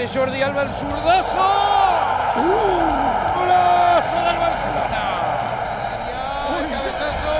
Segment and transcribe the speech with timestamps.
[0.00, 1.38] mete Jordi Alba el zurdazo.
[3.36, 5.02] ¡Golazo del Barcelona!
[6.50, 7.34] ¡Uy, cabezazo!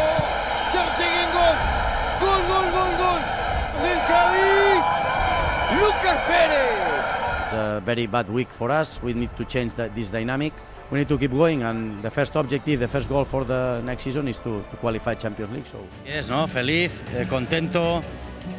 [0.94, 1.56] Stegen, gol.
[2.20, 3.20] Gol, gol, gol, gol.
[3.82, 4.82] Del Cádiz.
[5.80, 7.04] Lucas Pérez.
[7.44, 9.00] It's a very bad week for us.
[9.02, 10.52] We need to change that, this dynamic.
[10.90, 14.02] We need to keep going, and the first objective, the first goal for the next
[14.02, 15.66] season is to, to qualify Champions League.
[15.66, 15.78] So.
[16.04, 16.48] Yes, ¿no?
[16.48, 18.02] Feliz, eh, contento,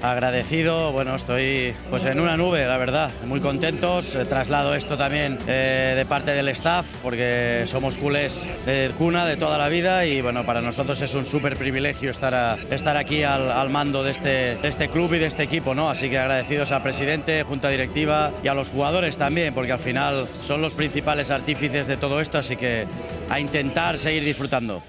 [0.01, 0.91] agradecido.
[0.91, 3.11] Bueno, estoy pues en una nube, la verdad.
[3.25, 4.15] Muy contentos.
[4.15, 9.37] Eh, traslado esto también eh, de parte del staff, porque somos culés de cuna de
[9.37, 13.51] toda la vida y bueno, para nosotros es un súper privilegio estar, estar aquí al,
[13.51, 15.89] al mando de este, de este club y de este equipo, ¿no?
[15.89, 20.27] Así que agradecidos al presidente, junta directiva y a los jugadores también, porque al final
[20.41, 22.85] son los principales artífices de todo esto, así que
[23.29, 24.81] a intentar seguir disfrutando.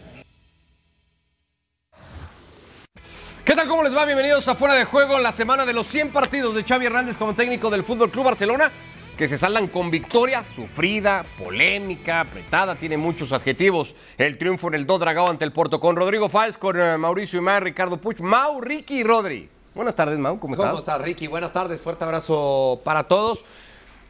[3.45, 3.66] ¿Qué tal?
[3.66, 4.05] ¿Cómo les va?
[4.05, 7.17] Bienvenidos a Fuera de Juego en la semana de los 100 partidos de Xavi Hernández
[7.17, 8.70] como técnico del Fútbol Club Barcelona,
[9.19, 13.97] que se saldan con victoria, sufrida, polémica, apretada, tiene muchos adjetivos.
[14.17, 17.41] El triunfo en el Do Dragao ante el Porto con Rodrigo Fáez, con eh, Mauricio
[17.41, 19.48] Imar, Ricardo Puch, Mau, Ricky y Rodri.
[19.74, 20.69] Buenas tardes, Mau, ¿cómo estás?
[20.69, 21.27] ¿Cómo estás, Ricky?
[21.27, 23.45] Buenas tardes, fuerte abrazo para todos.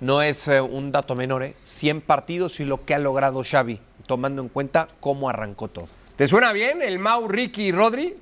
[0.01, 1.55] No es eh, un dato menor, ¿eh?
[1.63, 5.87] 100 partidos y lo que ha logrado Xavi, tomando en cuenta cómo arrancó todo.
[6.17, 8.15] ¿Te suena bien el Mau, Ricky y Rodri?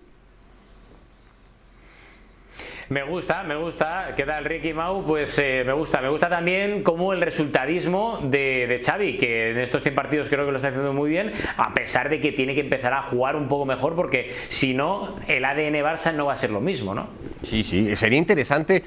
[2.90, 4.14] Me gusta, me gusta.
[4.16, 5.04] ¿Qué tal, Ricky Mau?
[5.06, 6.00] Pues eh, me gusta.
[6.00, 10.44] Me gusta también como el resultadismo de, de Xavi, que en estos 100 partidos creo
[10.44, 13.36] que lo está haciendo muy bien, a pesar de que tiene que empezar a jugar
[13.36, 16.92] un poco mejor, porque si no, el ADN Barça no va a ser lo mismo,
[16.92, 17.06] ¿no?
[17.42, 18.82] Sí, sí, sería interesante.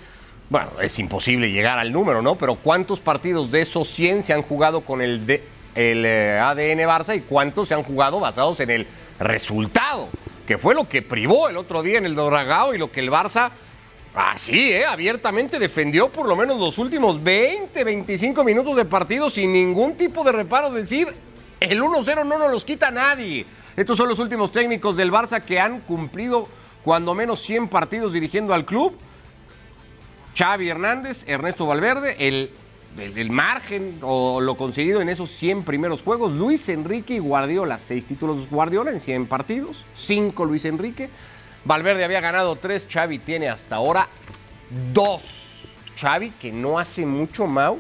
[0.50, 2.36] Bueno, es imposible llegar al número, ¿no?
[2.36, 5.42] Pero ¿cuántos partidos de esos 100 se han jugado con el, de-
[5.76, 8.86] el eh, ADN Barça y cuántos se han jugado basados en el
[9.17, 10.10] resultado?
[10.45, 13.10] Que fue lo que privó el otro día en el Doragao y lo que el
[13.10, 13.52] Barça,
[14.16, 14.86] así, ¿eh?
[14.86, 20.23] Abiertamente defendió por lo menos los últimos 20, 25 minutos de partido sin ningún tipo
[20.23, 20.71] de reparo.
[20.71, 21.08] Decir,
[21.60, 23.45] el 1-0 no nos los quita nadie.
[23.76, 26.48] Estos son los últimos técnicos del Barça que han cumplido
[26.83, 28.95] cuando menos 100 partidos dirigiendo al club.
[30.38, 32.52] Xavi Hernández, Ernesto Valverde, el,
[32.98, 38.05] el- margen o lo conseguido en esos 100 primeros juegos, Luis Enrique y Guardiola, seis
[38.05, 41.09] títulos Guardiola en 100 partidos, cinco Luis Enrique,
[41.66, 44.08] Valverde había ganado tres, Xavi tiene hasta ahora
[44.94, 45.66] dos.
[45.98, 47.80] Xavi que no hace mucho, Mau,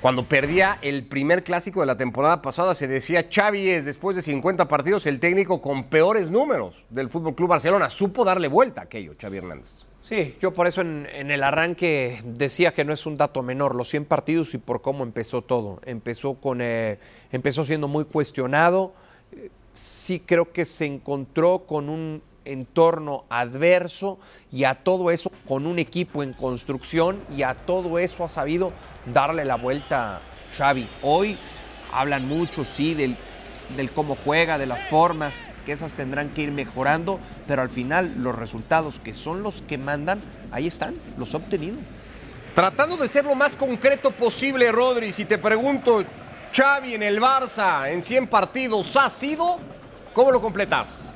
[0.00, 4.22] cuando perdía el primer clásico de la temporada pasada, se decía Xavi es, después de
[4.22, 7.88] 50 partidos, el técnico con peores números del Fútbol Club Barcelona.
[7.88, 9.86] Supo darle vuelta a aquello, Xavi Hernández.
[10.02, 13.88] Sí, yo por eso en, el arranque decía que no es un dato menor, los
[13.88, 15.80] 100 partidos y por cómo empezó todo.
[15.84, 16.98] Empezó, con, eh,
[17.32, 18.92] empezó siendo muy cuestionado.
[19.32, 24.18] Eh, Sí creo que se encontró con un entorno adverso
[24.50, 28.72] y a todo eso con un equipo en construcción y a todo eso ha sabido
[29.12, 30.20] darle la vuelta
[30.56, 30.88] Xavi.
[31.02, 31.36] Hoy
[31.92, 33.16] hablan mucho, sí, del,
[33.76, 35.34] del cómo juega, de las formas,
[35.64, 39.78] que esas tendrán que ir mejorando, pero al final los resultados que son los que
[39.78, 40.20] mandan,
[40.52, 41.76] ahí están, los ha obtenido.
[42.54, 46.04] Tratando de ser lo más concreto posible, Rodri, si te pregunto,
[46.54, 49.58] Xavi en el Barça en 100 partidos ha sido,
[50.14, 51.15] ¿cómo lo completas?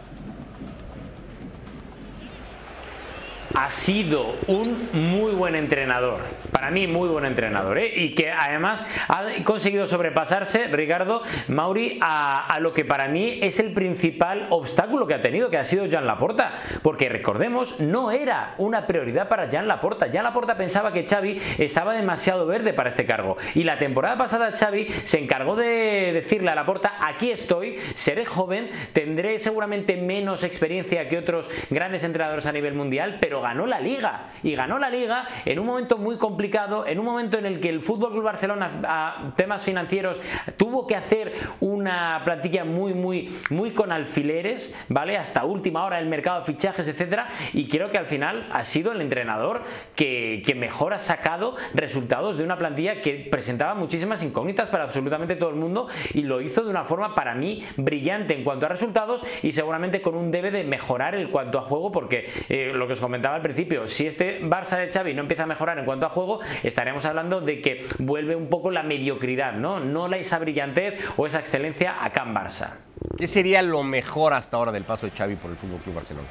[3.55, 6.21] Ha sido un muy buen entrenador.
[6.53, 7.79] Para mí, muy buen entrenador.
[7.79, 7.93] ¿eh?
[7.95, 13.73] Y que además ha conseguido sobrepasarse, Ricardo Mauri, a, lo que para mí es el
[13.73, 16.55] principal obstáculo que ha tenido, que ha sido Jan Laporta.
[16.83, 20.09] Porque recordemos, no era una prioridad para Jan Laporta.
[20.13, 23.37] Jan Laporta pensaba que Xavi estaba demasiado verde para este cargo.
[23.55, 28.71] Y la temporada pasada Xavi se encargó de decirle a Laporta, aquí estoy, seré joven,
[28.93, 34.31] tendré seguramente menos experiencia que otros grandes entrenadores a nivel mundial, pero ganó la liga.
[34.43, 37.69] Y ganó la liga en un momento muy complicado, en un momento en el que
[37.69, 40.21] el Fútbol Club Barcelona, a temas financieros,
[40.57, 45.17] tuvo que hacer una plantilla muy, muy, muy con alfileres, ¿vale?
[45.17, 47.29] Hasta última hora el mercado de fichajes, etcétera.
[47.53, 49.63] Y creo que al final ha sido el entrenador
[49.95, 55.51] que, mejor ha sacado resultados de una plantilla que presentaba muchísimas incógnitas para absolutamente todo
[55.51, 59.23] el mundo y lo hizo de una forma para mí brillante en cuanto a resultados
[59.43, 62.95] y seguramente con un debe de mejorar en cuanto a juego porque eh, lo que
[62.95, 66.07] os comentaba al principio, si este Barça de Xavi no empieza a mejorar en cuanto
[66.07, 69.81] a juego, estaremos hablando de que vuelve un poco la mediocridad, ¿no?
[69.81, 72.71] No la esa brillantez o esa excelencia acá en Barça.
[73.17, 76.29] ¿Qué sería lo mejor hasta ahora del paso de Xavi por el Fútbol Club Barcelona?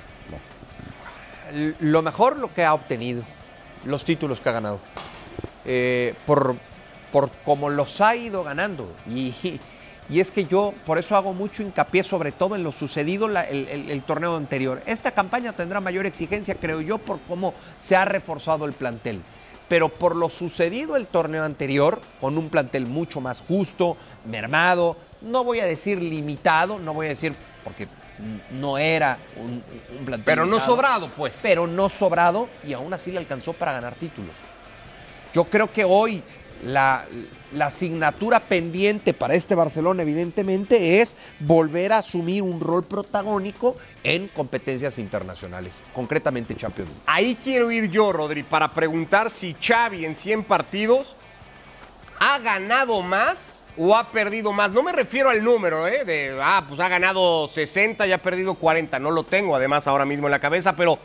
[1.80, 3.24] Lo mejor lo que ha obtenido,
[3.86, 4.80] los títulos que ha ganado,
[5.66, 6.56] Eh, por,
[7.12, 8.92] por cómo los ha ido ganando.
[9.08, 9.60] Y,
[10.10, 13.44] y es que yo por eso hago mucho hincapié sobre todo en lo sucedido la-
[13.44, 14.82] el, el- el torneo anterior.
[14.86, 19.22] Esta campaña tendrá mayor exigencia, creo yo, por cómo se ha reforzado el plantel.
[19.68, 25.44] pero por lo sucedido el torneo anterior, con un plantel mucho más justo, mermado, no
[25.44, 27.88] voy a decir limitado, no voy a decir porque
[28.50, 29.64] no era un,
[30.00, 31.38] un plantel Pero no sobrado, pues.
[31.44, 34.34] pero no sobrado y aún así le alcanzó para ganar títulos.
[35.36, 36.24] Yo creo que hoy
[36.64, 37.06] la,
[37.54, 44.28] la asignatura pendiente para este Barcelona, evidentemente, es volver a asumir un rol protagónico en
[44.28, 47.04] competencias internacionales, concretamente Champions League.
[47.06, 51.18] Ahí quiero ir yo, Rodri, para preguntar si Xavi en 100 partidos
[52.20, 54.72] ha ganado más o ha perdido más.
[54.72, 56.04] No me refiero al número, ¿eh?
[56.04, 59.00] De, ah, pues ha ganado 60 y ha perdido 40.
[59.00, 61.00] No lo tengo además ahora mismo en la cabeza, pero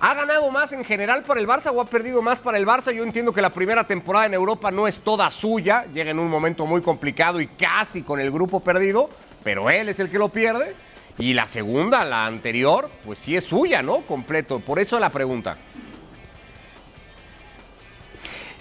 [0.00, 2.92] ¿ha ganado más en general para el Barça o ha perdido más para el Barça?
[2.92, 5.86] Yo entiendo que la primera temporada en Europa no es toda suya.
[5.92, 9.10] Llega en un momento muy complicado y casi con el grupo perdido,
[9.42, 10.74] pero él es el que lo pierde.
[11.18, 14.02] Y la segunda, la anterior, pues sí es suya, ¿no?
[14.02, 14.60] Completo.
[14.60, 15.56] Por eso la pregunta.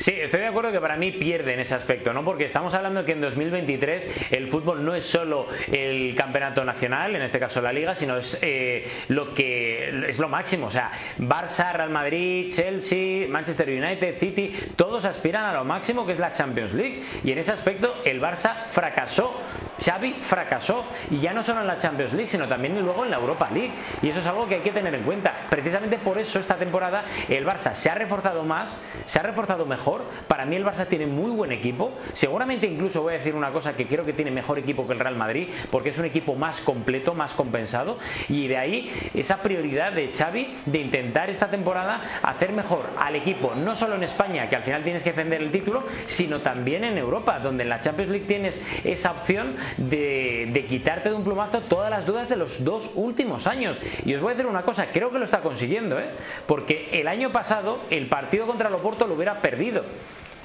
[0.04, 2.26] Sí, estoy de acuerdo que para mí pierde en ese aspecto, ¿no?
[2.26, 7.22] Porque estamos hablando que en 2023 el fútbol no es solo el campeonato nacional, en
[7.22, 10.68] este caso la liga, sino es eh, lo que es lo máximo.
[10.68, 16.12] O sea, Barça, Real Madrid, Chelsea, Manchester United, City, todos aspiran a lo máximo que
[16.12, 17.02] es la Champions League.
[17.24, 19.40] Y en ese aspecto el Barça fracasó.
[19.80, 23.18] Xavi fracasó y ya no solo en la Champions League, sino también luego en la
[23.18, 23.72] Europa League.
[24.02, 25.34] Y eso es algo que hay que tener en cuenta.
[25.50, 30.04] Precisamente por eso esta temporada el Barça se ha reforzado más, se ha reforzado mejor.
[30.28, 31.92] Para mí el Barça tiene muy buen equipo.
[32.14, 35.00] Seguramente incluso voy a decir una cosa que creo que tiene mejor equipo que el
[35.00, 37.98] Real Madrid, porque es un equipo más completo, más compensado.
[38.30, 43.54] Y de ahí esa prioridad de Xavi de intentar esta temporada hacer mejor al equipo,
[43.56, 46.98] no solo en España, que al final tienes que defender el título, sino también en
[46.98, 51.90] Europa, donde en la Champions League tienes esa opción de, quitarte de un plumazo todas
[51.90, 53.80] las dudas de los dos últimos años.
[54.06, 56.10] Y os voy a decir una cosa, creo que lo está consiguiendo, ¿eh?
[56.48, 59.84] porque el año pasado el partido contra el Oporto lo hubiera perdido.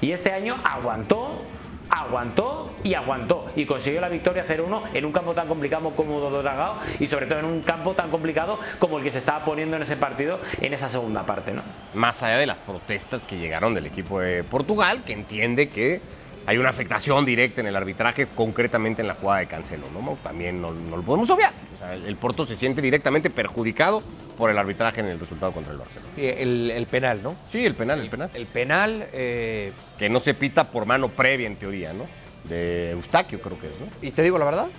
[0.01, 1.41] Y este año aguantó,
[1.89, 6.77] aguantó y aguantó y consiguió la victoria 0-1 en un campo tan complicado como Dragao
[6.99, 9.81] y sobre todo en un campo tan complicado como el que se estaba poniendo en
[9.81, 11.63] ese partido en esa segunda parte, ¿no?
[11.93, 16.01] Más allá de las protestas que llegaron del equipo de Portugal, que entiende que
[16.49, 20.17] hay una afectación directa en el arbitraje, concretamente en la jugada de Cancelo, ¿no?
[20.23, 21.53] También no, no lo podemos obviar.
[21.75, 24.01] O sea, el, el Porto se siente directamente perjudicado
[24.35, 26.11] por el arbitraje en el resultado contra el Barcelona.
[26.15, 27.35] Sí, el, el penal, ¿no?
[27.49, 28.31] Sí, el penal, el penal.
[28.33, 32.07] El penal, eh, Que no se pita por mano previa, en teoría, ¿no?
[32.45, 33.85] De Eustaquio, creo que es, ¿no?
[34.01, 34.69] y te digo la verdad,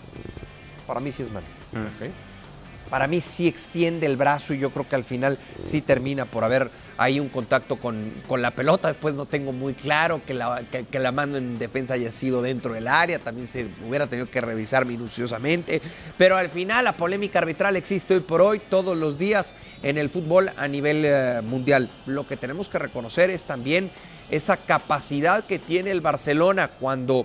[0.88, 1.46] para mí sí es malo.
[1.72, 2.10] Ok.
[2.90, 6.44] Para mí sí extiende el brazo y yo creo que al final sí termina por
[6.44, 8.88] haber ahí un contacto con, con la pelota.
[8.88, 12.74] Después no tengo muy claro que la, que, la mano en defensa haya sido dentro
[12.74, 13.18] del área.
[13.20, 15.80] También se hubiera tenido que revisar minuciosamente.
[16.18, 20.10] Pero al final la polémica arbitral existe hoy por hoy, todos los días en el
[20.10, 21.88] fútbol a nivel eh, mundial.
[22.06, 23.90] Lo que tenemos que reconocer es también
[24.30, 27.24] esa capacidad que tiene el Barcelona cuando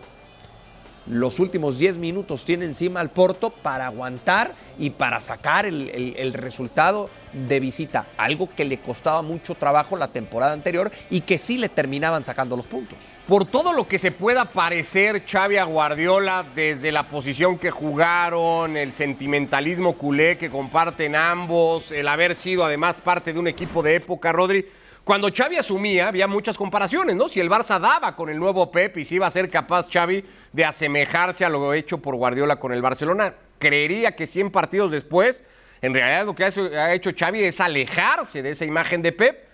[1.07, 7.09] los últimos 10 minutos tiene encima al Porto para aguantar y para sacar el, resultado
[7.31, 8.07] de visita.
[8.17, 12.57] Algo que le costaba mucho trabajo la temporada anterior y que sí le terminaban sacando
[12.57, 12.97] los puntos.
[13.27, 18.75] Por todo lo que se pueda parecer Xavi a Guardiola, desde la posición que jugaron,
[18.75, 23.95] el sentimentalismo culé que comparten ambos, el haber sido además parte de un equipo de
[23.95, 24.65] época, Rodri.
[25.05, 27.29] Cuando Xavi asumía, había muchas comparaciones, ¿no?
[27.29, 30.25] Si el Barça daba con el nuevo Pep y si iba a ser capaz Xavi
[30.51, 35.43] de asemejarse a lo hecho por Guardiola con el Barcelona, creería que 100 partidos después,
[35.83, 39.47] en realidad lo que ha hecho- Xavi es alejarse de esa imagen de Pep,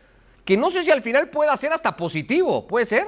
[0.45, 3.05] que no sé si al final pueda ser hasta positivo, ¿puede ser?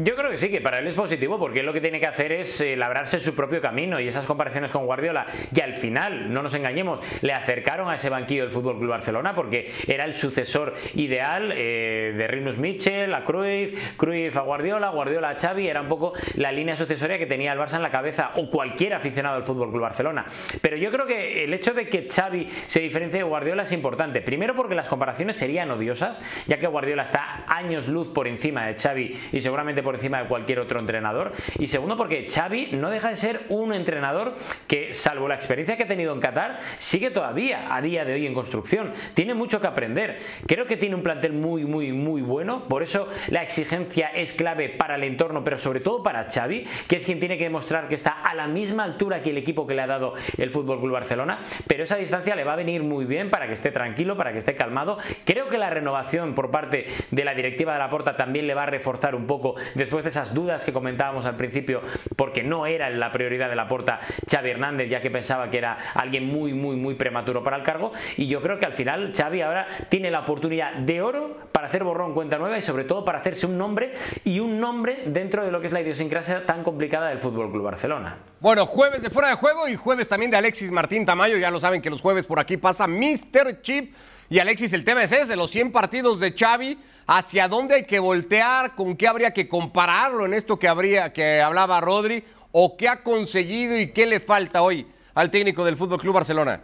[0.00, 2.06] Yo creo que sí, que para él es positivo, porque él lo que tiene que
[2.06, 6.32] hacer es eh, labrarse su propio camino y esas comparaciones con Guardiola, que al final,
[6.32, 10.14] no nos engañemos, le acercaron a ese banquillo del Fútbol Club Barcelona, porque era el
[10.14, 15.80] sucesor ideal eh, de Rinus Michel, a Cruyff, Cruyff a Guardiola, Guardiola a Xavi, era
[15.80, 19.34] un poco la línea sucesoria que tenía el Barça en la cabeza, o cualquier aficionado
[19.34, 20.26] del Fútbol Club Barcelona.
[20.60, 24.20] Pero yo creo que el hecho de que Xavi se diferencie de Guardiola es importante.
[24.20, 28.74] Primero porque las comparaciones serían odiosas, ya que Guardiola está años luz por encima de
[28.78, 31.32] Xavi y seguramente por encima de cualquier otro entrenador.
[31.58, 34.34] Y segundo porque Xavi no deja de ser un entrenador
[34.66, 38.26] que, salvo la experiencia que ha tenido en Qatar, sigue todavía a día de hoy
[38.26, 38.92] en construcción.
[39.14, 40.18] Tiene mucho que aprender.
[40.46, 42.64] Creo que tiene un plantel muy, muy, muy bueno.
[42.68, 46.96] Por eso la exigencia es clave para el entorno, pero sobre todo para Xavi, que
[46.96, 49.72] es quien tiene que demostrar que está a la misma altura que el equipo que
[49.72, 51.38] le ha dado el Fútbol Club Barcelona.
[51.66, 54.38] Pero esa distancia le va a venir muy bien para que esté tranquilo, para que
[54.38, 54.98] esté calmado.
[55.24, 58.64] Creo que la renovación por parte de la directiva de la Porta también le va
[58.64, 61.80] a reforzar un poco después de esas dudas que comentábamos al principio,
[62.16, 65.78] porque no era la prioridad de la porta Xavi Hernández, ya que pensaba que era
[65.94, 67.92] alguien muy, muy, muy prematuro para el cargo.
[68.16, 71.84] Y yo creo que al final Xavi ahora tiene la oportunidad de oro para hacer
[71.84, 73.94] borrón cuenta nueva y sobre todo para hacerse un nombre
[74.24, 77.64] y un nombre dentro de lo que es la idiosincrasia tan complicada del Fútbol Club
[77.64, 78.18] Barcelona.
[78.40, 81.36] Bueno, jueves de fuera de juego y jueves también de Alexis Martín Tamayo.
[81.38, 83.62] Ya lo saben que los jueves por aquí pasa Mr.
[83.62, 83.94] Chip.
[84.30, 87.98] Y Alexis, el tema es ese, los 100 partidos de Xavi, ¿hacia dónde hay que
[87.98, 88.74] voltear?
[88.74, 92.22] ¿Con qué habría que compararlo en esto que, habría, que hablaba Rodri?
[92.52, 96.60] ¿O qué ha conseguido y qué le falta hoy al técnico del Fútbol Club Barcelona?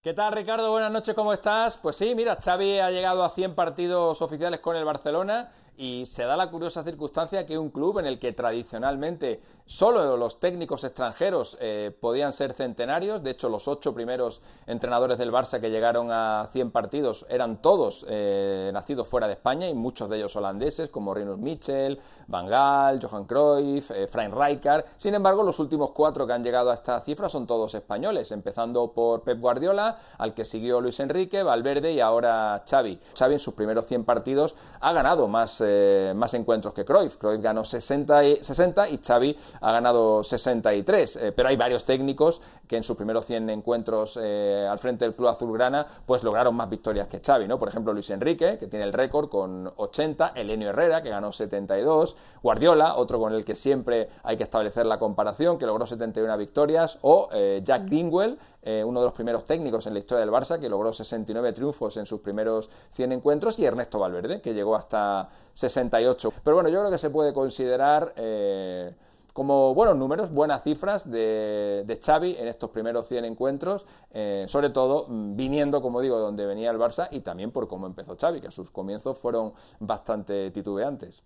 [0.00, 0.70] ¿Qué tal Ricardo?
[0.70, 1.76] Buenas noches, ¿cómo estás?
[1.78, 6.24] Pues sí, mira, Xavi ha llegado a 100 partidos oficiales con el Barcelona y se
[6.24, 11.56] da la curiosa circunstancia que un club en el que tradicionalmente solo los técnicos extranjeros
[11.60, 16.50] eh, podían ser centenarios, de hecho los ocho primeros entrenadores del Barça que llegaron a
[16.52, 21.14] 100 partidos eran todos eh, nacidos fuera de España y muchos de ellos holandeses como
[21.14, 22.00] Rinus Michel,
[22.32, 24.86] Van Gaal, Johan Cruyff, eh, Frank Rijkaard.
[24.96, 28.92] Sin embargo, los últimos cuatro que han llegado a esta cifra son todos españoles, empezando
[28.92, 32.98] por Pep Guardiola, al que siguió Luis Enrique, Valverde y ahora Xavi.
[33.16, 37.18] Xavi en sus primeros 100 partidos ha ganado más eh, más encuentros que Cruyff.
[37.18, 41.16] Cruyff ganó 60 y, 60 y Xavi ha ganado 63.
[41.16, 45.14] Eh, pero hay varios técnicos que en sus primeros 100 encuentros eh, al frente del
[45.14, 47.58] club azulgrana pues lograron más victorias que Xavi, ¿no?
[47.58, 52.16] Por ejemplo, Luis Enrique, que tiene el récord con 80, Elenio Herrera, que ganó 72,
[52.42, 56.98] Guardiola, otro con el que siempre hay que establecer la comparación, que logró 71 victorias,
[57.02, 57.28] o
[57.62, 58.38] Jack Greenwell,
[58.84, 62.06] uno de los primeros técnicos en la historia del Barça, que logró 69 triunfos en
[62.06, 66.32] sus primeros 100 encuentros, y Ernesto Valverde, que llegó hasta 68.
[66.42, 68.94] Pero bueno, yo creo que se puede considerar eh,
[69.32, 74.70] como buenos números, buenas cifras de, de, Xavi en estos primeros 100 encuentros, eh, sobre
[74.70, 78.16] todo mm, viniendo, como digo, de donde venía el Barça y también por cómo empezó
[78.16, 81.22] Xavi, que sus comienzos fueron bastante titubeantes.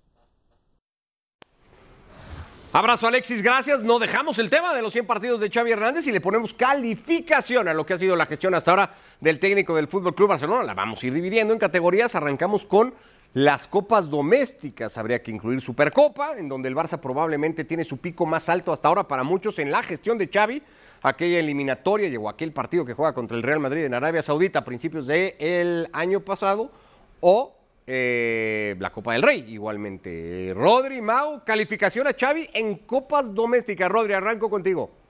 [2.73, 3.81] Abrazo Alexis, gracias.
[3.81, 7.69] No dejamos el tema de los 100 partidos de Xavi Hernández y le ponemos calificación
[7.69, 10.63] a lo que ha sido la gestión hasta ahora del técnico del Fútbol Club Barcelona.
[10.63, 12.15] La vamos a ir dividiendo en categorías.
[12.15, 12.93] Arrancamos con
[13.33, 14.99] las copas domésticas.
[14.99, 18.89] Habría que incluir Supercopa, en donde el Barça probablemente tiene su pico más alto hasta
[18.89, 20.63] ahora para muchos en la gestión de Xavi.
[21.03, 24.65] Aquella eliminatoria llegó aquel partido que juega contra el Real Madrid en Arabia Saudita a
[24.65, 26.71] principios del año pasado.
[27.21, 27.56] O
[27.87, 30.53] eh, la Copa del Rey, igualmente.
[30.55, 33.91] Rodri, Mau, calificación a Xavi en copas domésticas.
[33.91, 35.06] Rodri, arranco contigo.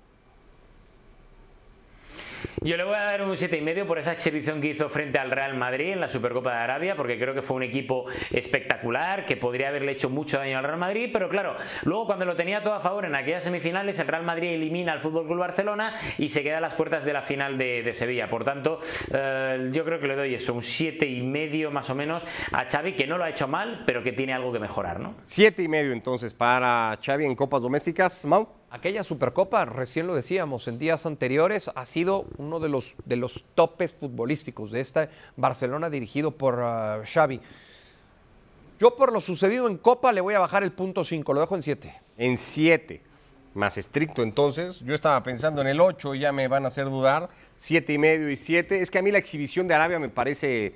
[2.63, 5.55] Yo le voy a dar un 7,5 por esa exhibición que hizo frente al Real
[5.55, 9.69] Madrid en la Supercopa de Arabia, porque creo que fue un equipo espectacular, que podría
[9.69, 12.81] haberle hecho mucho daño al Real Madrid, pero claro, luego cuando lo tenía todo a
[12.81, 16.59] favor en aquellas semifinales, el Real Madrid elimina al Fútbol Club Barcelona y se queda
[16.59, 18.29] a las puertas de la final de, Sevilla.
[18.29, 18.81] Por tanto,
[19.13, 23.07] eh, yo creo que le doy eso, un 7,5 más o menos a Xavi, que
[23.07, 25.15] no lo ha hecho mal, pero que tiene algo que mejorar, ¿no?
[25.25, 28.49] 7,5 entonces para Xavi en copas domésticas, Mau.
[28.77, 33.47] Aquella Supercopa, recién lo decíamos, en días anteriores ha sido uno de los, de los
[33.55, 37.41] topes futbolísticos de esta Barcelona dirigido por uh, Xavi.
[38.79, 41.57] Yo por lo sucedido en Copa le voy a bajar el punto 5, lo dejo
[41.57, 41.95] en 7.
[42.19, 43.01] En 7,
[43.55, 44.81] más estricto entonces.
[44.81, 47.31] Yo estaba pensando en el 8 y ya me van a hacer dudar.
[47.57, 48.83] 7 y medio y 7.
[48.83, 50.75] Es que a mí la exhibición de Arabia me parece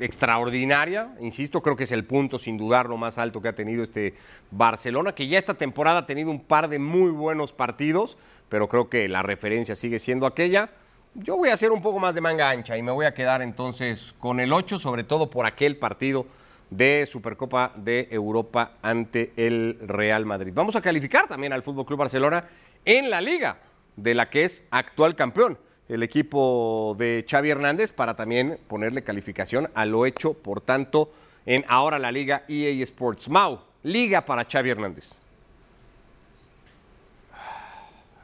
[0.00, 3.82] extraordinaria, insisto, creo que es el punto sin dudar lo más alto que ha tenido
[3.82, 4.14] este
[4.50, 8.88] Barcelona, que ya esta temporada ha tenido un par de muy buenos partidos, pero creo
[8.88, 10.70] que la referencia sigue siendo aquella.
[11.14, 13.40] Yo voy a hacer un poco más de manga ancha y me voy a quedar
[13.40, 16.26] entonces con el 8, sobre todo por aquel partido
[16.70, 20.52] de Supercopa de Europa ante el Real Madrid.
[20.52, 22.48] Vamos a calificar también al Fútbol Club Barcelona
[22.84, 23.58] en la liga
[23.94, 25.56] de la que es actual campeón
[25.88, 31.12] el equipo de Xavi Hernández para también ponerle calificación a lo hecho, por tanto,
[31.46, 33.28] en ahora la liga EA Sports.
[33.28, 35.20] Mau, liga para Xavi Hernández.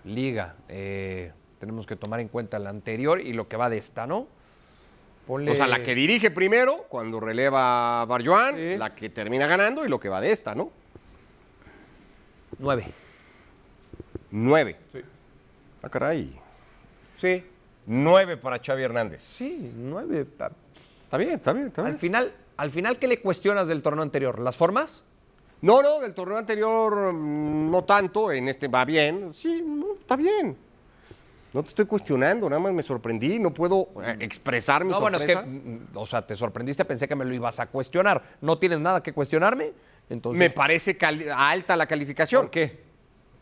[0.04, 4.06] Liga, eh, tenemos que tomar en cuenta la anterior y lo que va de esta,
[4.06, 4.26] ¿no?
[5.28, 9.88] O sea, la que dirige primero, cuando releva a Barjoan, la que termina ganando y
[9.88, 10.72] lo que va de esta, ¿no?
[12.58, 12.86] Nueve.
[14.32, 14.76] Nueve.
[14.90, 15.00] Sí.
[15.82, 16.39] Ah, caray.
[17.20, 17.44] Sí.
[17.86, 19.22] Nueve para Xavi Hernández.
[19.22, 20.20] Sí, nueve.
[20.20, 21.94] Está bien, está bien, está bien.
[21.94, 24.38] Al final, al final, ¿qué le cuestionas del torneo anterior?
[24.38, 25.02] ¿Las formas?
[25.62, 29.32] No, no, del torneo anterior mm, no tanto, en este va bien.
[29.34, 29.62] Sí,
[30.00, 30.56] está bien.
[31.52, 35.18] No te estoy cuestionando, nada más me sorprendí, no puedo eh, expresar mi no, bueno,
[35.18, 38.22] es que, mm, o sea, te sorprendiste, pensé que me lo ibas a cuestionar.
[38.40, 39.72] ¿No tienes nada que cuestionarme?
[40.08, 40.38] Entonces...
[40.38, 40.96] Me parece
[41.34, 42.42] alta la calificación.
[42.42, 42.80] ¿Por qué?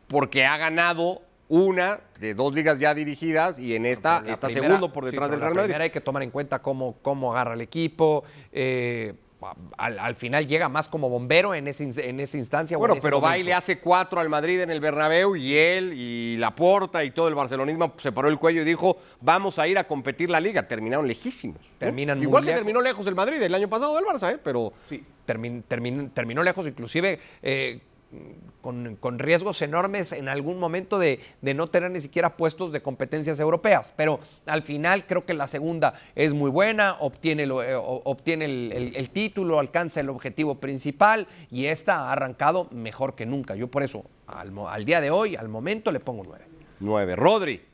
[0.09, 5.05] Porque ha ganado una de dos ligas ya dirigidas y en esta está segundo por
[5.07, 5.75] detrás del Real Madrid.
[5.75, 8.25] hay que tomar en cuenta cómo, cómo agarra el equipo.
[8.53, 9.15] Eh,
[9.77, 12.77] al, al final llega más como bombero en, ese, en esa instancia.
[12.77, 13.45] Bueno, en pero va y momento.
[13.47, 17.37] le hace cuatro al Madrid en el Bernabéu y él y Laporta y todo el
[17.37, 20.67] barcelonismo se paró el cuello y dijo, vamos a ir a competir la liga.
[20.67, 21.61] Terminaron lejísimos.
[21.63, 21.79] ¿no?
[21.79, 22.61] Terminan muy Igual que lejos.
[22.65, 24.39] terminó lejos el Madrid el año pasado del Barça, ¿eh?
[24.43, 27.81] pero Sí, termin- termin- terminó lejos, inclusive eh,
[28.63, 32.81] con, con riesgos enormes en algún momento de, de no tener ni siquiera puestos de
[32.81, 33.93] competencias europeas.
[33.97, 39.11] Pero al final creo que la segunda es muy buena, obtiene, lo- eh, obtiene el,
[39.11, 43.55] título, alcanza el objetivo principal y esta ha arrancado mejor que nunca.
[43.55, 46.45] Yo por eso, al, al día de hoy, al momento, le pongo nueve.
[46.81, 47.15] nueve.
[47.17, 47.68] Rodri.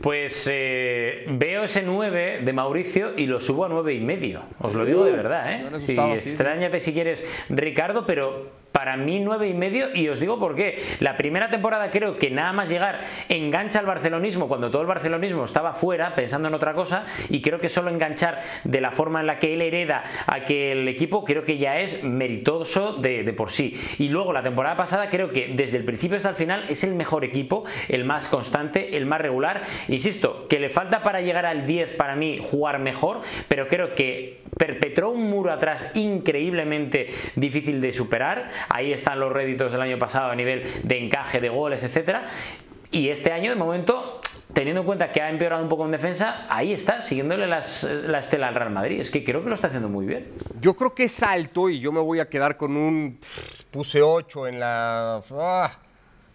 [0.00, 4.42] Pues eh, veo ese 9 de Mauricio y lo subo a nueve y medio.
[4.58, 5.78] Os lo digo de verdad, ¿eh?
[5.78, 5.96] sí.
[5.98, 10.82] extrañate si quieres, Ricardo, pero para mí nueve y medio y os digo por qué.
[10.98, 15.44] La primera temporada creo que nada más llegar engancha al barcelonismo cuando todo el barcelonismo
[15.44, 19.28] estaba fuera pensando en otra cosa y creo que solo enganchar de la forma en
[19.28, 23.52] la que él hereda a que el equipo creo que ya es meritoso de por
[23.52, 23.80] sí.
[23.98, 26.94] Y luego la temporada pasada creo que desde el principio hasta el final es el
[26.94, 29.62] mejor equipo, el más constante, el más regular.
[29.86, 34.40] Insisto, que le falta para llegar al 10 para mí jugar mejor, pero creo que
[34.58, 38.50] perpetró un muro atrás increíblemente difícil de superar.
[38.70, 42.26] Ahí están los réditos del año pasado a nivel de encaje de goles, etcétera.
[42.90, 44.20] Y este año, de momento,
[44.52, 48.20] teniendo en cuenta que ha empeorado un poco en defensa, ahí está, siguiéndole las- la
[48.20, 49.00] estela al Real Madrid.
[49.00, 50.30] Es que creo que lo está haciendo muy bien.
[50.60, 53.18] Yo creo que es alto y yo me voy a quedar con un...
[53.72, 55.20] Puse 8 en la...
[55.32, 55.70] ah,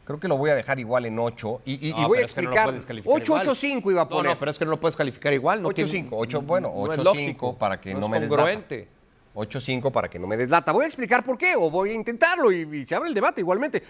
[0.03, 1.61] creo que lo voy a dejar igual en 8.
[1.63, 2.65] Y, y- y No, voy a pero es que no lo explicar...
[2.65, 3.41] puedes calificar 8, igual.
[3.41, 4.31] 8, 5 iba a No, poner.
[4.33, 5.61] no, pero es que no lo puedes calificar igual.
[5.61, 8.09] No 8, tiene- 5, 8, bueno, no es 8, lógico, 5 para que no, es
[8.09, 8.87] me congruente.
[8.91, 8.98] 8,
[9.59, 10.71] 5 para que no me deslata.
[10.71, 13.83] Voy a explicar por qué, o voy a intentarlo y, se abre el debate igualmente.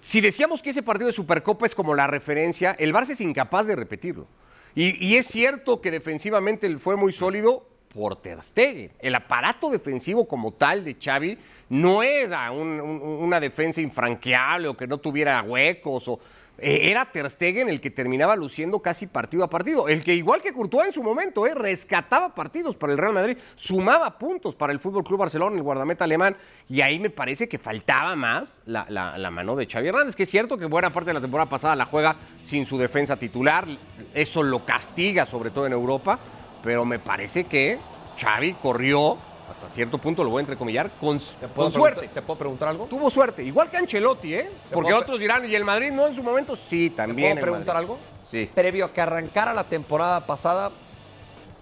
[0.00, 3.66] Si decíamos que ese partido de Supercopa es como la referencia, el Barça es incapaz
[3.66, 4.26] de repetirlo.
[4.74, 8.92] Y, es cierto que defensivamente él fue muy sólido por Ter Stegen.
[9.00, 11.36] El aparato defensivo como tal de Xavi
[11.70, 16.20] no era un- un- una defensa infranqueable o que no tuviera huecos o
[16.60, 19.88] eh, era Ter Stegen el que terminaba luciendo casi partido a partido.
[19.88, 23.36] El que igual que Courtois en su momento, eh, rescataba partidos para el Real Madrid,
[23.56, 26.36] sumaba puntos para el Fútbol Club Barcelona, el guardameta alemán,
[26.68, 30.24] y ahí me parece que faltaba más la, la- la mano de Xavi Hernández, que
[30.24, 33.66] es cierto que buena parte de la temporada pasada la juega sin su defensa titular,
[34.14, 36.18] eso lo castiga sobre todo en Europa,
[36.62, 37.78] pero me parece que
[38.20, 39.16] Xavi corrió
[39.50, 42.08] hasta cierto punto, lo voy a entrecomillar, con, ¿Puedo con suerte.
[42.08, 42.86] ¿Te puedo preguntar algo?
[42.86, 44.48] Tuvo suerte, igual que Ancelotti, ¿eh?
[44.72, 46.54] Porque puedo- otros dirán, ¿y el Madrid no en su momento?
[46.56, 47.30] Sí, ¿Te también.
[47.32, 47.90] puedo el preguntar Madrid.
[47.90, 47.98] algo?
[48.30, 48.48] Sí.
[48.54, 50.70] Previo a que arrancara la temporada pasada,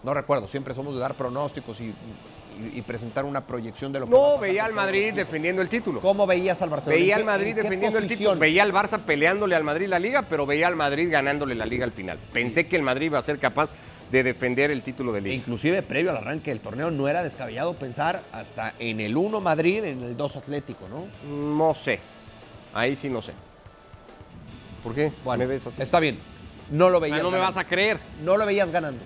[0.03, 1.94] no recuerdo, siempre somos de dar pronósticos y,
[2.74, 6.01] y- presentar una proyección de lo que No, veía al Madrid defendiendo el título.
[6.01, 6.98] ¿Cómo veías al Barcelona?
[7.01, 8.37] Veía ¿En al Madrid defendiendo el título.
[8.37, 11.85] Veía al Barça peleándole al Madrid la liga, pero veía al Madrid ganándole la liga
[11.85, 12.18] al final.
[12.33, 13.70] Pensé que el Madrid iba a ser capaz
[14.11, 15.35] de defender el título de liga.
[15.35, 19.85] Inclusive previo al arranque del torneo no era descabellado pensar hasta en el 1 Madrid,
[19.85, 21.07] en el 2 Atlético, ¿no?
[21.57, 22.01] No sé.
[22.75, 23.33] Ahí sí no sé.
[24.83, 25.12] ¿Por qué?
[25.25, 25.83] Bueno, me ves así.
[25.83, 26.18] está bien.
[26.71, 27.99] No lo veías Ah, no me vas a creer.
[28.23, 29.01] No lo veías ganando.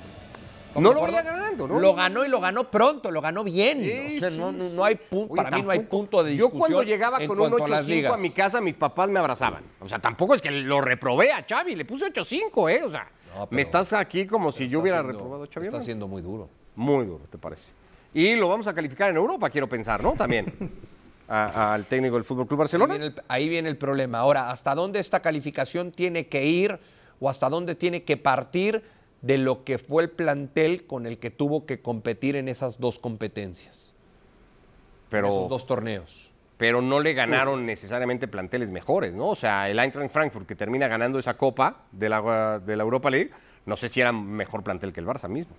[0.68, 1.78] ¿Estamos No lo veía ganando, ¿no?
[1.80, 3.78] Lo ganó y lo ganó pronto, lo ganó bien.
[3.82, 4.38] Sí, o sea, sí.
[4.38, 6.58] no, no- no hay punto, para mí no hay punto de Yo discusión.
[6.60, 8.12] cuando llegaba con un cuanto a las 8-5 ligas.
[8.14, 9.62] a mi casa, mis papás me abrazaban.
[9.80, 12.82] O sea, tampoco es que lo reprobé a Xavi, le puse 8-5, ¿eh?
[12.84, 15.66] O sea, No, me estás aquí como si yo hubiera siendo- reprobado a Xavi.
[15.66, 16.48] Está siendo muy duro.
[16.76, 17.70] Muy duro, ¿te parece?
[18.14, 20.12] Y lo vamos a calificar en Europa, quiero pensar, ¿no?
[20.12, 20.52] También.
[21.28, 22.94] Al técnico del Fútbol Club Ahí Barcelona.
[22.94, 24.18] viene, el, ahí viene el problema.
[24.18, 26.78] Ahora, ¿hasta dónde esta calificación tiene que ir
[27.20, 28.82] o hasta dónde tiene que partir
[29.22, 32.98] de lo que fue el plantel con el que tuvo que competir en esas dos
[32.98, 36.31] competencias, en Pero, esos dos torneos?
[36.62, 39.30] Pero no le ganaron necesariamente planteles mejores, ¿no?
[39.30, 43.10] O sea, el Eintracht Frankfurt que termina ganando esa copa de la, de la Europa
[43.10, 43.32] League,
[43.66, 45.56] no sé si era mejor plantel que el Barça mismo,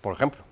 [0.00, 0.44] por ejemplo.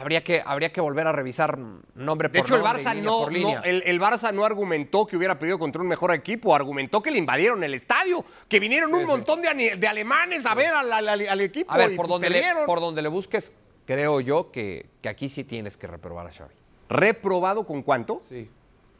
[0.00, 1.58] Habría que, habría que volver a revisar
[1.94, 2.92] nombre De por hecho, el nombre Barça
[3.30, 6.52] línea no, no- el, el Barça no argumentó que hubiera pedido contra un mejor equipo,
[6.52, 10.74] argumentó que le invadieron el estadio, que vinieron un montón de, de alemanes a ver
[10.74, 13.54] al, al- al- al equipo A ver, y por donde, le, por donde le busques,
[13.86, 16.54] creo yo que, que aquí sí tienes que reprobar a Xavi.
[16.90, 18.20] ¿Reprobado con cuánto?
[18.20, 18.50] Sí.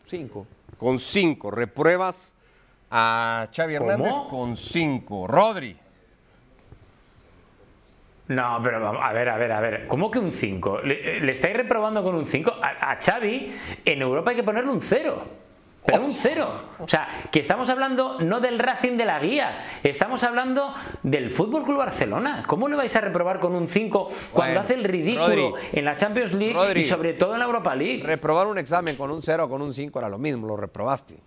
[0.04, 0.46] Cinco.
[0.78, 1.50] Con cinco.
[1.50, 2.32] Repruebas
[2.90, 4.28] a Xavi Hernández ¿Cómo?
[4.28, 5.26] con cinco.
[5.26, 5.76] Rodri.
[8.28, 9.86] No, pero vamos, a ver, a ver, a ver.
[9.88, 10.82] ¿Cómo que un 5?
[10.82, 12.52] ¿Le, le estáis reprobando con un 5?
[12.62, 13.52] A, a Xavi,
[13.84, 15.20] en Europa hay que ponerle un 0.
[15.84, 16.46] Pero un 0.
[16.78, 21.64] O sea, que estamos hablando no del Racing de la guía, estamos hablando del Fútbol
[21.64, 22.44] Club Barcelona.
[22.46, 25.68] ¿Cómo le vais a reprobar con un 5 cuando Bueno, hace el ridículo Rodri.
[25.72, 26.80] en la Champions League Rodri.
[26.80, 28.02] y sobre todo en la Europa League?
[28.04, 31.18] Reprobar un examen con un cero o con un cinco era lo mismo, lo reprobaste.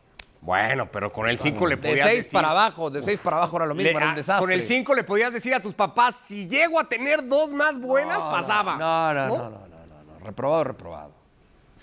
[0.42, 3.38] Bueno, pero con el 5 le De podías 6 decir- para abajo, de 6 para
[3.38, 4.44] abajo era lo mismo, Le- era un ah, desastre.
[4.44, 7.80] Con el 5 le podías decir a tus papás, si llego a tener dos más
[7.80, 8.76] buenas, pasaba.
[8.76, 10.26] No, no, no, no, no, no, no.
[10.26, 11.23] Reprobado, reprobado.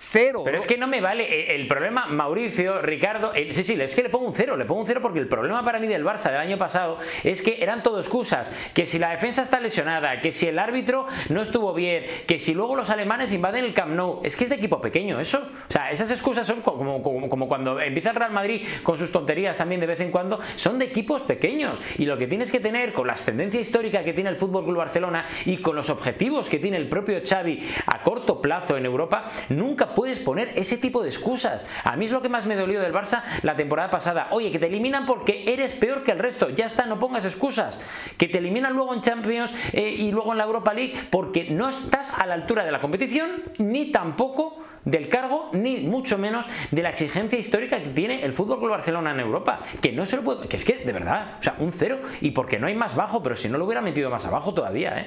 [0.03, 0.41] Cero.
[0.47, 0.63] Pero ¿no?
[0.63, 1.25] es que no me vale.
[1.25, 4.65] eh, El problema, Mauricio, Ricardo, eh, sí, sí, es que le pongo un cero, le
[4.65, 7.63] pongo un cero porque el problema para mí del Barça del año pasado es que
[7.63, 8.51] eran todo excusas.
[8.73, 12.55] Que si la defensa está lesionada, que si el árbitro no estuvo bien, que si
[12.55, 14.23] luego los alemanes invaden el Camp Nou.
[14.25, 15.39] Es que es de equipo pequeño eso.
[15.69, 18.97] O sea, esas excusas son co- como, como, como cuando empieza el Real Madrid con
[18.97, 20.41] sus tonterías también de vez en cuando.
[20.57, 21.79] Son de equipos pequeños.
[21.99, 24.79] Y lo que tienes que tener con la ascendencia histórica que tiene el Fútbol Club
[24.79, 29.25] Barcelona y con los objetivos que tiene el propio Xavi a corto plazo en Europa,
[29.51, 31.67] nunca puedes poner ese tipo de excusas.
[31.85, 34.29] A mí es lo que más me dolió del Barça la temporada pasada.
[34.31, 36.51] Oye, que te eliminan porque eres peor que el resto.
[36.51, 37.81] Ya está, no pongas excusas.
[38.19, 41.69] Que te eliminan luego en Champions eh, y luego en la Europa League porque no
[41.69, 46.83] estás a la altura de la competición ni tampoco del cargo ni mucho menos de
[46.83, 50.23] la exigencia histórica que tiene el Fútbol Club Barcelona en Europa, que no se lo
[50.23, 52.97] puede, que es que de verdad, o sea, un cero y porque no hay más
[52.97, 55.07] bajo, pero si no lo hubiera metido más abajo todavía, ¿eh?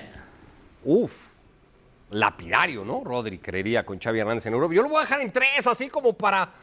[0.85, 1.32] Uf,
[2.13, 3.03] lapidario, ¿no?
[3.03, 4.73] Rodri creería con Xavi Hernández en Europa.
[4.73, 6.53] Yo lo voy a dejar en tres, así como para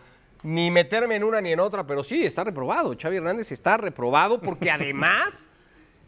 [0.43, 2.97] ni meterme en una ni en otra, pero sí, está reprobado.
[3.01, 5.49] Xavi Hernández está reprobado porque además,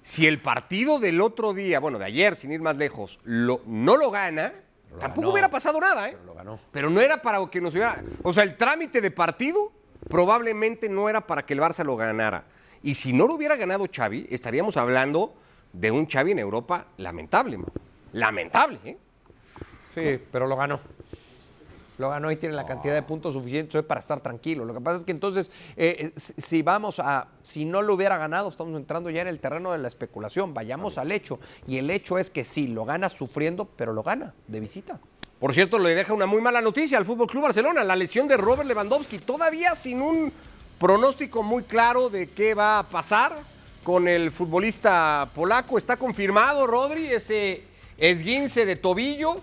[0.02, 3.96] si el partido del otro día, bueno, de ayer, sin ir más lejos, lo- no
[3.96, 4.52] lo gana,
[4.98, 6.12] tampoco hubiera pasado nada, ¿eh?
[6.12, 6.58] Pero lo ganó.
[6.70, 8.02] Pero no era para que nos hubiera...
[8.22, 9.72] O sea, el trámite de partido
[10.08, 12.44] probablemente no era para que el Barça lo ganara.
[12.82, 15.34] Y si no lo hubiera ganado Xavi, estaríamos hablando
[15.72, 17.56] de un Xavi en Europa lamentable.
[17.58, 17.68] man.
[18.12, 18.98] Lamentable, ¿eh?
[19.94, 20.80] Sí, pero lo ganó.
[21.98, 24.64] Lo ganó y tiene la cantidad de puntos suficientes para estar tranquilo.
[24.64, 28.16] Lo que pasa es que entonces, eh, eh, si vamos a, si no lo hubiera
[28.16, 30.54] ganado, estamos entrando ya en el terreno de la especulación.
[30.54, 31.38] Vayamos al hecho.
[31.66, 34.98] Y el hecho es que sí, lo gana sufriendo, pero lo gana de visita.
[35.38, 38.36] Por cierto, le deja una muy mala noticia al Fútbol Club Barcelona, la lesión de
[38.36, 40.32] Robert Lewandowski, todavía sin un
[40.78, 43.36] pronóstico muy claro de qué va a pasar
[43.84, 45.78] con el futbolista polaco.
[45.78, 47.64] Está confirmado, Rodri, ese
[47.98, 49.40] esguince de tobillo.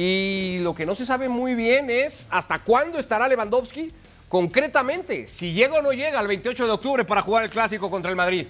[0.00, 3.90] Y lo que no se sabe muy bien es hasta cuándo estará Lewandowski
[4.28, 8.08] concretamente, si llega o no llega al 28 de octubre para jugar el clásico contra
[8.08, 8.46] el Madrid.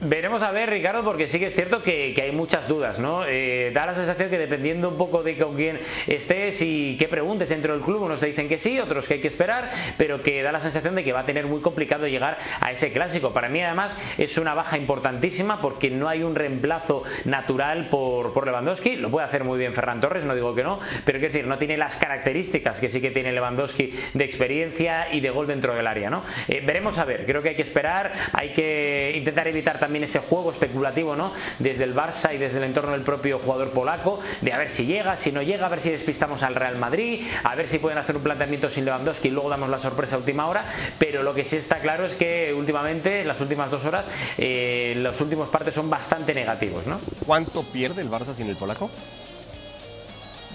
[0.00, 3.26] Veremos a ver, Ricardo, porque sí que es cierto que, que hay muchas dudas, ¿no?
[3.26, 7.48] Eh, da la sensación que dependiendo un poco de con quién estés y qué preguntes
[7.48, 10.40] dentro del club, unos te dicen que sí, otros que hay que esperar, pero que
[10.44, 13.32] da la sensación de que va a tener muy complicado llegar a ese clásico.
[13.32, 18.46] Para mí, además, es una baja importantísima porque no hay un reemplazo natural por, por
[18.46, 18.94] Lewandowski.
[18.94, 21.58] Lo puede hacer muy bien Ferran Torres, no digo que no, pero quiero decir, no
[21.58, 25.88] tiene las características que sí que tiene Lewandowski de experiencia y de gol dentro del
[25.88, 26.22] área, ¿no?
[26.46, 30.20] Eh, veremos a ver, creo que hay que esperar, hay que intentar evitar también ese
[30.20, 31.32] juego especulativo, ¿no?
[31.58, 34.86] Desde el Barça y desde el entorno del propio jugador polaco, de a ver si
[34.86, 37.98] llega, si no llega, a ver si despistamos al Real Madrid, a ver si pueden
[37.98, 40.64] hacer un planteamiento sin Lewandowski y luego damos la sorpresa a última hora,
[40.98, 45.20] pero lo que sí está claro es que últimamente, las últimas dos horas, eh, los
[45.20, 47.00] últimos partes son bastante negativos, ¿no?
[47.26, 48.90] ¿Cuánto pierde el Barça sin el polaco?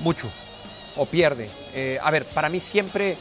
[0.02, 0.30] Mucho.
[0.96, 1.50] O pierde.
[1.74, 3.18] Eh, a ver, para mí siempre.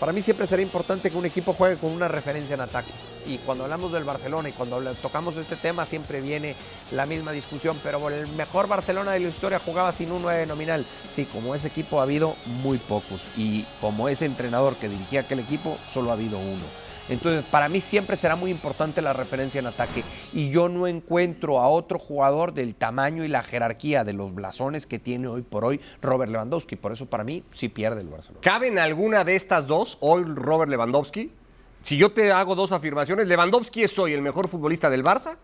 [0.00, 2.92] Para mí siempre será importante que un equipo juegue con una referencia en ataque.
[3.26, 6.54] Y cuando hablamos del Barcelona y cuando tocamos este tema siempre viene
[6.92, 7.76] la misma discusión.
[7.82, 10.86] Pero el mejor Barcelona de la historia jugaba sin un 9 nominal.
[11.16, 13.26] Sí, como ese equipo ha habido muy pocos.
[13.36, 16.64] Y como ese entrenador que dirigía aquel equipo, solo ha habido uno.
[17.08, 20.04] Entonces, para mí siempre será muy importante la referencia en ataque.
[20.32, 24.86] Y yo no encuentro a otro jugador del tamaño y la jerarquía de los blasones
[24.86, 26.76] que tiene hoy por hoy Robert Lewandowski.
[26.76, 28.40] Por eso, para mí, sí pierde el Barcelona.
[28.42, 31.32] ¿Cabe en alguna de estas dos hoy Robert Lewandowski?
[31.80, 35.36] Si yo te hago dos afirmaciones, Lewandowski es hoy el mejor futbolista del Barça,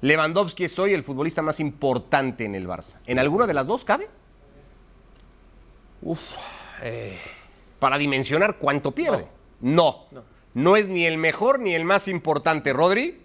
[0.00, 2.96] Lewandowski es hoy el futbolista más importante en el Barça.
[3.06, 4.08] ¿En alguna de las dos cabe?
[6.00, 6.36] Uf.
[7.78, 9.28] Para dimensionar cuánto pierde.
[9.60, 10.06] No.
[10.10, 10.22] No,
[10.76, 13.22] es ni el mejor ni el más importante, Rodri.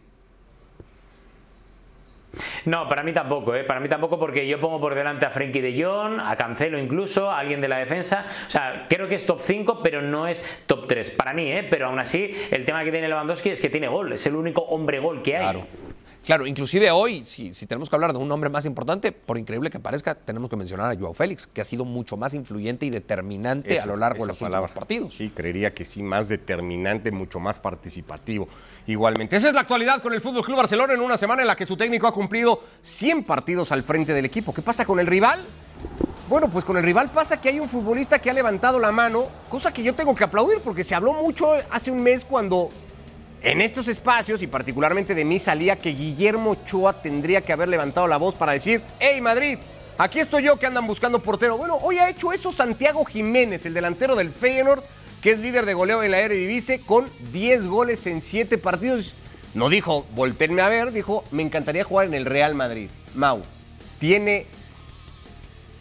[2.65, 3.63] No, para mí tampoco, ¿eh?
[3.63, 7.31] para mí tampoco porque yo pongo por delante a Frenkie de Jong, a Cancelo incluso,
[7.31, 8.25] a alguien de la defensa.
[8.45, 11.11] O sea, creo que es top 5, pero no es top 3.
[11.11, 11.65] Para mí, ¿eh?
[11.69, 14.61] pero aún así, el tema que tiene Lewandowski es que tiene gol, es el único
[14.63, 15.43] hombre gol que hay.
[15.43, 15.86] Claro.
[16.27, 19.69] Claro, inclusive hoy, si, si tenemos que hablar de un hombre más importante, por increíble
[19.69, 22.89] que parezca, tenemos que mencionar a Joao Félix, que ha sido mucho más influyente y
[22.89, 24.59] determinante Esa- a lo largo de los palabra.
[24.63, 25.13] últimos partidos.
[25.13, 28.49] Sí, creería que sí, más determinante, mucho más participativo.
[28.87, 29.37] Igualmente.
[29.37, 31.65] Esa es la actualidad con el Fútbol Club Barcelona en una semana en la que
[31.65, 34.53] su técnico ha cumplido 100 partidos al frente del equipo.
[34.53, 35.39] ¿Qué pasa con el rival?
[36.27, 39.29] Bueno, pues con el rival pasa que hay un futbolista que ha levantado la mano,
[39.47, 42.67] cosa que yo tengo que aplaudir porque se habló mucho hace un mes cuando
[43.41, 48.07] en estos espacios, y particularmente de mí, salía que Guillermo Ochoa tendría que haber levantado
[48.07, 49.59] la voz para decir, hey Madrid,
[49.97, 51.57] aquí estoy yo que andan buscando portero.
[51.57, 54.83] Bueno, hoy ha hecho eso Santiago Jiménez, el delantero del Feyenoord,
[55.21, 59.13] que es líder de goleo en la Eredivisie con 10 goles en 7 partidos.
[59.53, 62.89] No dijo, voltenme a ver, dijo, me encantaría jugar en el Real Madrid.
[63.15, 63.41] Mau,
[63.99, 64.45] ¿tiene,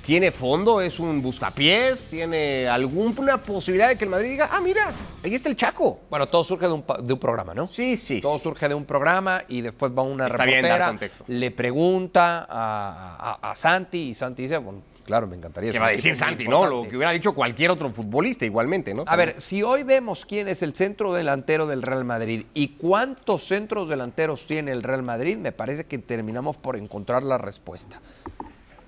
[0.07, 0.81] ¿tiene fondo?
[0.81, 2.05] ¿Es un buscapiés?
[2.05, 4.93] ¿Tiene alguna posibilidad de que el Madrid diga, ah, mira,
[5.25, 5.99] ahí está el Chaco?
[6.09, 7.67] Bueno, todo surge de un, pa- de un programa, ¿no?
[7.67, 8.21] Sí, sí.
[8.21, 13.51] Todo surge de un programa y después va una Está reportera, le pregunta a, a-
[13.51, 15.73] a Santi y Santi dice, bueno, claro, me encantaría.
[15.73, 16.51] ¿Qué es va a decir Santi, no?
[16.61, 16.91] Lo importante".
[16.91, 19.03] que hubiera dicho cualquier otro futbolista igualmente, ¿no?
[19.09, 23.43] A ver, si hoy vemos quién es el centro delantero del Real Madrid y cuántos
[23.45, 28.01] centros delanteros tiene el Real Madrid, me parece que terminamos por encontrar la respuesta.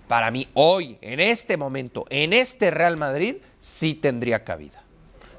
[0.09, 4.83] Para mí, hoy, en este momento, en este Real Madrid, sí tendría cabida.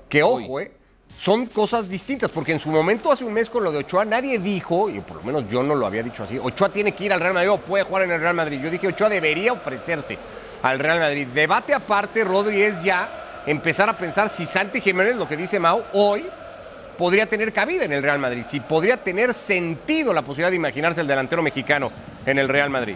[0.08, 0.71] Que ojo, eh,
[1.17, 4.38] son cosas distintas, porque en su momento, hace un mes con lo de Ochoa, nadie
[4.38, 7.13] dijo, y por lo menos yo no lo había dicho así, Ochoa tiene que ir
[7.13, 8.62] al Real Madrid o puede jugar en el Real Madrid.
[8.62, 10.17] Yo dije, Ochoa debería ofrecerse
[10.62, 11.27] al Real Madrid.
[11.27, 15.84] Debate aparte, Rodri, es ya empezar a pensar si Santi Jiménez, lo que dice Mau,
[15.93, 16.25] hoy
[16.95, 21.01] podría tener cabida en el Real Madrid, si podría tener sentido la posibilidad de imaginarse
[21.01, 21.91] el delantero mexicano
[22.25, 22.95] en el Real Madrid.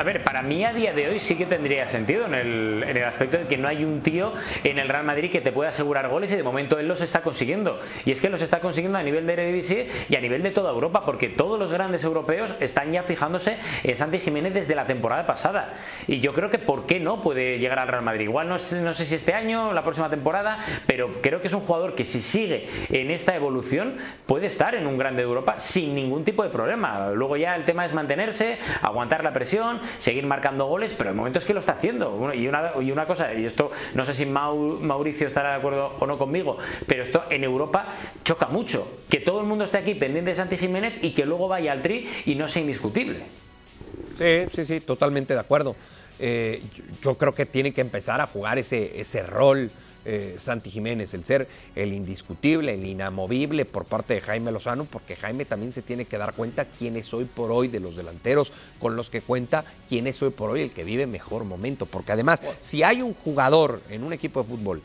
[0.00, 2.96] A ver, para mí a día de hoy sí que tendría sentido en el, en
[2.96, 4.32] el aspecto de que no hay un tío
[4.64, 7.20] en el Real Madrid que te pueda asegurar goles y de momento él los está
[7.20, 7.78] consiguiendo.
[8.06, 10.70] Y es que los está consiguiendo a nivel de Eredivisie y a nivel de toda
[10.70, 15.26] Europa, porque todos los grandes europeos están ya fijándose en Santi Jiménez desde la temporada
[15.26, 15.74] pasada.
[16.06, 18.24] Y yo creo que por qué no puede llegar al Real Madrid.
[18.24, 21.52] Igual no no sé si este año o la próxima temporada, pero creo que es
[21.52, 25.58] un jugador que si sigue en esta evolución puede estar en un grande de Europa
[25.58, 27.10] sin ningún tipo de problema.
[27.10, 31.38] Luego ya el tema es mantenerse, aguantar la presión, seguir marcando goles, pero el momento
[31.38, 32.32] es que lo está haciendo.
[32.34, 35.96] Y, una, y una cosa, y esto no sé si Mau- Mauricio estará de acuerdo
[35.98, 37.86] o no conmigo, pero esto en Europa
[38.24, 39.00] choca mucho.
[39.08, 41.82] Que todo el mundo esté aquí pendiente de Santi Jiménez y que luego vaya al
[41.82, 43.20] tri y no sea indiscutible.
[44.18, 45.76] Sí, sí, sí, totalmente de acuerdo.
[46.18, 49.70] Eh, yo, yo creo que tiene que empezar a jugar ese, ese rol
[50.04, 55.16] eh, Santi Jiménez, el ser el indiscutible, el inamovible por parte de Jaime Lozano, porque
[55.16, 58.52] Jaime también se tiene que dar cuenta quién es hoy por hoy de los delanteros
[58.78, 61.86] con los que cuenta, quién es hoy por hoy el que vive mejor momento.
[61.86, 64.82] Porque además, si hay un jugador en un equipo de fútbol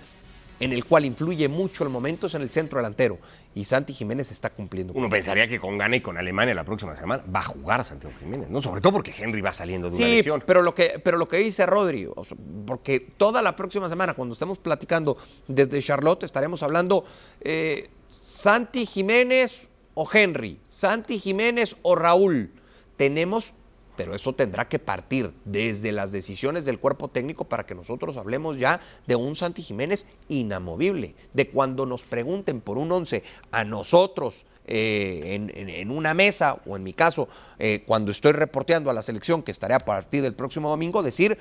[0.59, 3.19] en el cual influye mucho el momento es en el centro delantero.
[3.53, 4.93] Y Santi Jiménez está cumpliendo.
[4.93, 8.13] Uno pensaría que con Ghana y con Alemania la próxima semana va a jugar Santiago
[8.19, 8.61] Jiménez, ¿no?
[8.61, 10.43] Sobre todo porque Henry va saliendo de una Sí, lesión.
[10.45, 14.13] pero lo que, pero lo que dice Rodri, o sea, porque toda la próxima semana,
[14.13, 17.05] cuando estemos platicando desde Charlotte, estaremos hablando
[17.41, 22.51] eh, Santi Jiménez o Henry, Santi Jiménez o Raúl.
[22.97, 23.53] Tenemos,
[23.95, 28.57] pero eso tendrá que partir desde las decisiones del cuerpo técnico para que nosotros hablemos
[28.57, 34.45] ya de un Santi Jiménez inamovible, de cuando nos pregunten por un once a nosotros
[34.67, 37.27] eh, en, en- una mesa, o en mi caso,
[37.59, 41.37] eh, cuando estoy reporteando a la selección, que estaré a partir del próximo domingo, decir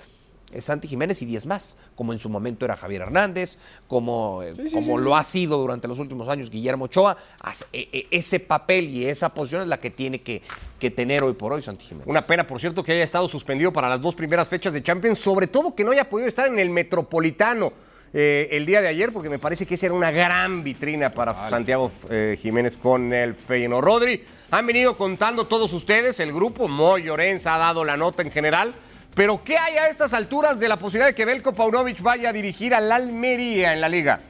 [0.61, 4.99] Santi Jiménez y 10 más, como en su momento era Javier Hernández, como, eh, como
[4.99, 7.17] lo ha sido durante los últimos años Guillermo Ochoa.
[7.73, 10.43] E- e- ese papel y esa posición es la que tiene que,
[10.79, 12.07] que tener hoy por hoy Santi Jiménez.
[12.09, 15.19] Una pena, por cierto, que haya estado suspendido para las dos primeras fechas de Champions,
[15.19, 17.73] sobre todo que no haya podido estar en el Metropolitano
[18.17, 21.51] eh, el día de ayer, porque me parece que esa era una gran vitrina para
[21.51, 23.85] Santiago eh, Jiménez con el Feyenoord.
[23.85, 28.31] Rodri, han venido contando todos ustedes, el grupo, Moy Llorenza ha dado la nota en
[28.31, 28.73] general,
[29.15, 32.33] pero ¿qué hay a estas alturas de la posibilidad de que Belko Paunovic vaya a
[32.33, 34.21] dirigir al Almería en la liga?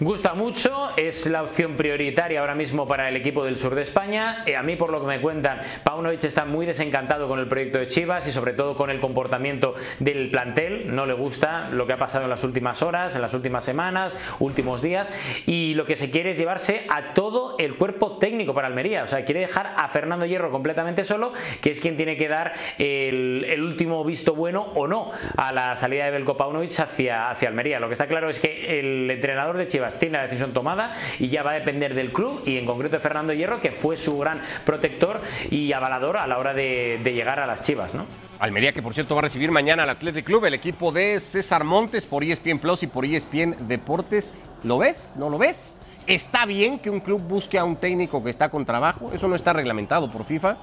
[0.00, 4.44] Gusta mucho, es la opción prioritaria ahora mismo para el equipo del sur de España.
[4.46, 7.78] Eh, a mí, por lo que me cuentan, Paunovic está muy desencantado con el proyecto
[7.78, 10.94] de Chivas y sobre todo con el comportamiento del plantel.
[10.94, 14.16] No le gusta lo que ha pasado en las últimas horas, en las últimas semanas,
[14.38, 15.10] últimos días.
[15.46, 19.02] Y lo que se quiere es llevarse a todo el cuerpo técnico para Almería.
[19.02, 22.52] O sea, quiere dejar a Fernando Hierro completamente solo, que es quien tiene que dar
[22.78, 27.80] el, último visto bueno o no a la salida de Belko Paunovic hacia, hacia Almería.
[27.80, 31.28] Lo que está claro es que el entrenador de Chivas tiene la decisión tomada y
[31.28, 34.18] ya va a depender del club y en concreto de Fernando Hierro, que fue su
[34.18, 35.20] gran protector
[35.50, 38.06] y avalador a la hora de, de llegar a las Chivas, ¿no?
[38.38, 41.64] Almería, que por cierto va a recibir mañana al Athletic Club, el equipo de César
[41.64, 44.36] Montes por ESPN Plus y por ESPN Deportes.
[44.62, 45.12] ¿Lo ves?
[45.16, 45.76] ¿No lo ves?
[46.06, 49.10] ¿Está bien que un club busque a un técnico que está con trabajo?
[49.12, 50.56] Eso no está reglamentado por FIFA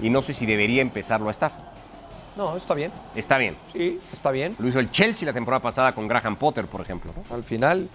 [0.00, 1.52] y no sé si debería empezarlo a estar.
[2.36, 2.92] No, está bien.
[3.14, 3.56] Está bien.
[3.72, 4.56] Sí, está bien.
[4.58, 7.12] Lo hizo el Chelsea la temporada pasada con Graham Potter, por ejemplo.
[7.16, 7.34] ¿no?
[7.34, 7.88] Al final,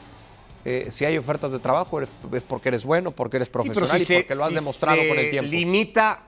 [0.65, 2.09] eh, si hay ofertas de trabajo es
[2.47, 5.01] porque eres bueno, porque eres Sí, profesional si y se- porque lo has si demostrado
[5.01, 5.49] se con el tiempo.
[5.51, 6.23] limita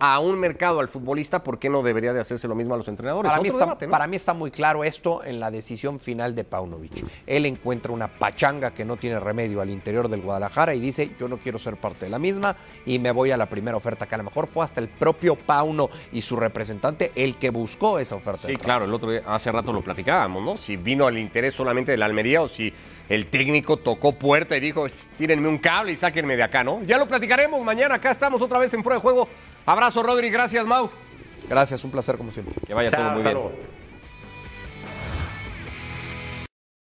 [0.00, 2.86] a un mercado, al futbolista, ¿por qué no debería de hacerse lo mismo a los
[2.86, 3.30] entrenadores?
[3.32, 3.90] Para mí, está, debate, ¿no?
[3.90, 7.04] para mí está muy claro esto en la decisión final de Paunovic.
[7.26, 11.26] Él encuentra una pachanga que no tiene remedio al interior del Guadalajara y dice, yo
[11.26, 12.54] no quiero ser parte de la misma
[12.86, 15.34] y me voy a la primera oferta, que a lo mejor fue hasta el propio
[15.34, 18.46] Pauno y su representante el que buscó esa oferta.
[18.46, 20.56] Sí, claro, el otro día, hace rato lo platicábamos, ¿no?
[20.56, 22.72] Si vino el interés solamente de la Almería o si
[23.08, 26.82] el técnico tocó puerta y dijo, tírenme un cable y sáquenme de acá, ¿no?
[26.84, 29.28] Ya lo platicaremos mañana, acá estamos otra vez en Fuera de Juego.
[29.66, 30.90] Abrazo, Rodri, gracias, Mau.
[31.48, 32.54] Gracias, un placer como siempre.
[32.66, 33.42] Que vaya Chao, todo muy hasta bien.
[33.42, 33.58] luego.